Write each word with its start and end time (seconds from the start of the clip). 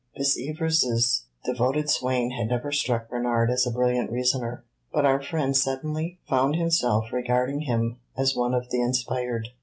Miss 0.17 0.35
Evers's 0.41 1.25
devoted 1.45 1.87
swain 1.87 2.31
had 2.31 2.47
never 2.47 2.71
struck 2.71 3.07
Bernard 3.07 3.51
as 3.51 3.67
a 3.67 3.71
brilliant 3.71 4.09
reasoner, 4.09 4.65
but 4.91 5.05
our 5.05 5.21
friend 5.21 5.55
suddenly 5.55 6.17
found 6.27 6.55
himself 6.55 7.13
regarding 7.13 7.59
him 7.59 7.97
as 8.17 8.35
one 8.35 8.55
of 8.55 8.71
the 8.71 8.81
inspired. 8.81 9.49